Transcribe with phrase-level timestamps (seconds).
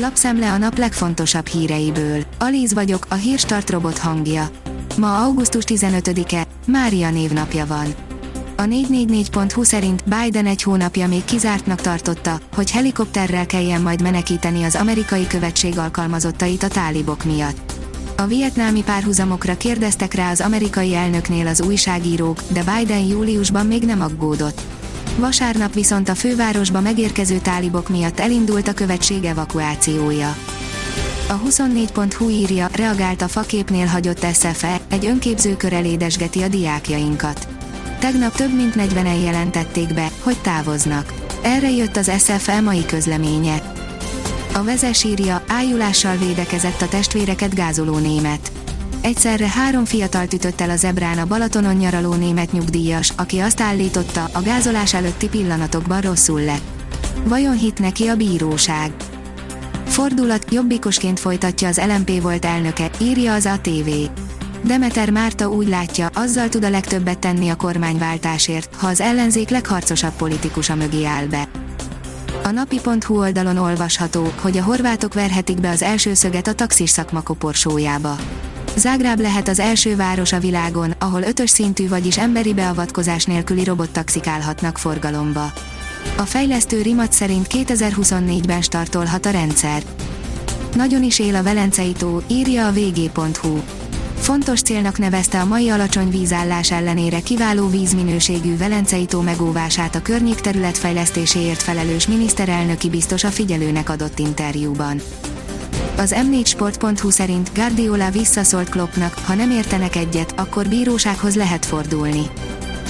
[0.00, 2.22] Lapszemle a nap legfontosabb híreiből.
[2.38, 4.50] Alíz vagyok, a hírstart robot hangja.
[4.96, 7.94] Ma augusztus 15-e, Mária névnapja van.
[8.56, 14.74] A 444.hu szerint Biden egy hónapja még kizártnak tartotta, hogy helikopterrel kelljen majd menekíteni az
[14.74, 17.72] amerikai követség alkalmazottait a tálibok miatt.
[18.16, 24.00] A vietnámi párhuzamokra kérdeztek rá az amerikai elnöknél az újságírók, de Biden júliusban még nem
[24.00, 24.77] aggódott.
[25.18, 30.36] Vasárnap viszont a fővárosba megérkező tálibok miatt elindult a követség evakuációja.
[31.28, 37.48] A 24.hu írja, reagált a faképnél hagyott SFE, egy önképzőkör elédesgeti a diákjainkat.
[37.98, 41.12] Tegnap több mint 40-en jelentették be, hogy távoznak.
[41.42, 43.72] Erre jött az SFE mai közleménye.
[44.54, 48.52] A vezes írja, ájulással védekezett a testvéreket gázoló német.
[49.00, 54.28] Egyszerre három fiatalt ütött el a zebrán a Balatonon nyaraló német nyugdíjas, aki azt állította,
[54.32, 56.62] a gázolás előtti pillanatokban rosszul lett.
[57.24, 58.92] Vajon hit neki a bíróság?
[59.84, 63.90] Fordulat, jobbikosként folytatja az LMP volt elnöke, írja az ATV.
[64.64, 70.12] Demeter Márta úgy látja, azzal tud a legtöbbet tenni a kormányváltásért, ha az ellenzék legharcosabb
[70.12, 71.48] politikusa mögé áll be.
[72.42, 77.22] A napi.hu oldalon olvasható, hogy a horvátok verhetik be az első szöget a taxis szakma
[77.22, 78.16] koporsójába.
[78.78, 84.26] Zágráb lehet az első város a világon, ahol ötös szintű vagyis emberi beavatkozás nélküli robottaxik
[84.26, 85.52] állhatnak forgalomba.
[86.16, 89.82] A fejlesztő Rimat szerint 2024-ben startolhat a rendszer.
[90.74, 93.58] Nagyon is él a Velencei tó, írja a vg.hu.
[94.18, 100.40] Fontos célnak nevezte a mai alacsony vízállás ellenére kiváló vízminőségű Velencei tó megóvását a környék
[100.40, 105.00] terület fejlesztéséért felelős miniszterelnöki biztos a figyelőnek adott interjúban.
[105.98, 112.22] Az m4sport.hu szerint Guardiola visszaszólt Kloppnak, ha nem értenek egyet, akkor bírósághoz lehet fordulni.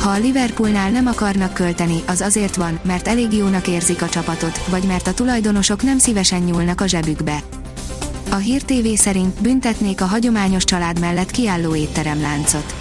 [0.00, 4.66] Ha a Liverpoolnál nem akarnak költeni, az azért van, mert elég jónak érzik a csapatot,
[4.66, 7.42] vagy mert a tulajdonosok nem szívesen nyúlnak a zsebükbe.
[8.30, 12.74] A Hír TV szerint büntetnék a hagyományos család mellett kiálló étteremláncot.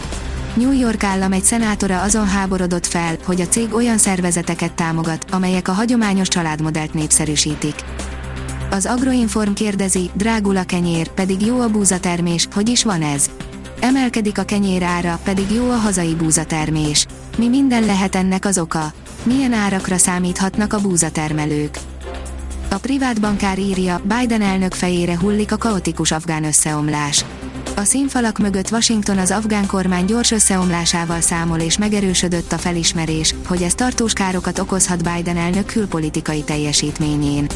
[0.54, 5.68] New York állam egy szenátora azon háborodott fel, hogy a cég olyan szervezeteket támogat, amelyek
[5.68, 7.76] a hagyományos családmodellt népszerűsítik.
[8.74, 13.30] Az Agroinform kérdezi, drágul a kenyér, pedig jó a búzatermés, hogy is van ez?
[13.80, 17.06] Emelkedik a kenyér ára, pedig jó a hazai búzatermés.
[17.38, 18.94] Mi minden lehet ennek az oka?
[19.24, 21.78] Milyen árakra számíthatnak a búzatermelők?
[22.70, 27.26] A privát bankár írja, Biden elnök fejére hullik a kaotikus afgán összeomlás.
[27.76, 33.62] A színfalak mögött Washington az afgán kormány gyors összeomlásával számol és megerősödött a felismerés, hogy
[33.62, 37.48] ez tartós károkat okozhat Biden elnök külpolitikai teljesítményén.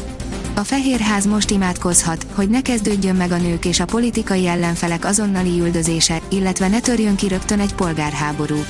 [0.58, 5.60] A Fehérház most imádkozhat, hogy ne kezdődjön meg a nők és a politikai ellenfelek azonnali
[5.60, 8.64] üldözése, illetve ne törjön ki rögtön egy polgárháború.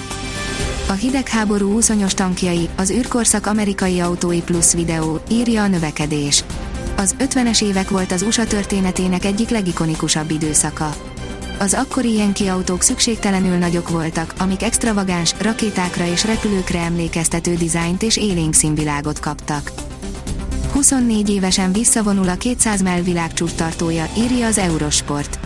[0.88, 6.44] A hidegháború úszonyos tankjai, az űrkorszak amerikai autói plusz videó, írja a növekedés.
[6.96, 10.94] Az 50-es évek volt az USA történetének egyik legikonikusabb időszaka.
[11.58, 18.16] Az akkori ilyen autók szükségtelenül nagyok voltak, amik extravagáns, rakétákra és repülőkre emlékeztető dizájnt és
[18.16, 19.72] élénk színvilágot kaptak.
[20.76, 25.38] 24 évesen visszavonul a 200 mell világcsúcs tartója, írja az Eurosport.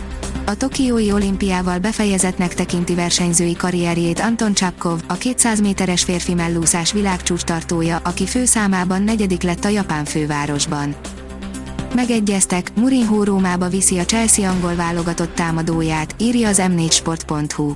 [0.45, 7.41] A Tokiói olimpiával befejezetnek tekinti versenyzői karrierjét Anton Csapkov, a 200 méteres férfi mellúszás világcsúcs
[7.41, 10.95] tartója, aki főszámában negyedik lett a japán fővárosban.
[11.95, 17.73] Megegyeztek, Mourinho Rómába viszi a Chelsea angol válogatott támadóját, írja az m4sport.hu.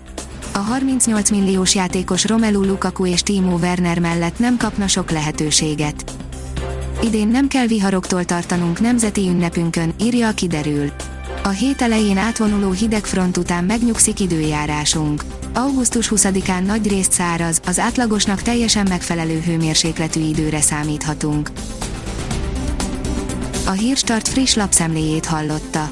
[0.51, 6.14] A 38 milliós játékos Romelu Lukaku és Timo Werner mellett nem kapna sok lehetőséget.
[7.05, 10.91] Idén nem kell viharoktól tartanunk nemzeti ünnepünkön, írja a kiderül.
[11.43, 15.23] A hét elején átvonuló hidegfront után megnyugszik időjárásunk.
[15.53, 21.51] Augusztus 20-án nagy részt száraz, az átlagosnak teljesen megfelelő hőmérsékletű időre számíthatunk.
[23.65, 25.91] A Hírstart friss lapszemléjét hallotta.